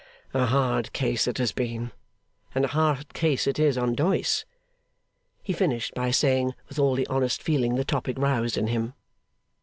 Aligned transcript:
'A 0.33 0.47
hard 0.47 0.93
case 0.93 1.27
it 1.27 1.37
has 1.37 1.51
been, 1.51 1.91
and 2.55 2.65
a 2.65 2.69
hard 2.69 3.13
case 3.13 3.45
it 3.45 3.59
is 3.59 3.77
on 3.77 3.93
Doyce,' 3.93 4.45
he 5.43 5.53
finished 5.53 5.93
by 5.93 6.09
saying, 6.09 6.55
with 6.67 6.79
all 6.79 6.95
the 6.95 7.05
honest 7.05 7.43
feeling 7.43 7.75
the 7.75 7.85
topic 7.85 8.17
roused 8.17 8.57
in 8.57 8.65
him. 8.65 8.95